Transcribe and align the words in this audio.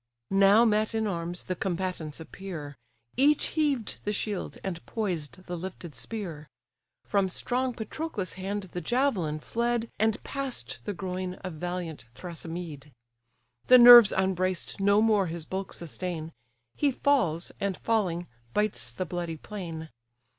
Now 0.31 0.65
met 0.65 0.95
in 0.95 1.05
arms, 1.05 1.43
the 1.43 1.55
combatants 1.55 2.19
appear; 2.19 2.75
Each 3.17 3.49
heaved 3.53 3.99
the 4.03 4.11
shield, 4.11 4.57
and 4.63 4.83
poised 4.87 5.43
the 5.45 5.55
lifted 5.55 5.93
spear; 5.93 6.49
From 7.05 7.29
strong 7.29 7.71
Patroclus' 7.75 8.33
hand 8.33 8.63
the 8.73 8.81
javelin 8.81 9.39
fled, 9.41 9.91
And 9.99 10.17
pass'd 10.23 10.79
the 10.85 10.93
groin 10.93 11.35
of 11.43 11.53
valiant 11.53 12.05
Thrasymed; 12.15 12.89
The 13.67 13.77
nerves 13.77 14.11
unbraced 14.11 14.79
no 14.79 15.03
more 15.03 15.27
his 15.27 15.45
bulk 15.45 15.71
sustain, 15.71 16.33
He 16.75 16.89
falls, 16.89 17.51
and 17.59 17.77
falling 17.77 18.27
bites 18.55 18.91
the 18.91 19.05
bloody 19.05 19.37
plain. 19.37 19.89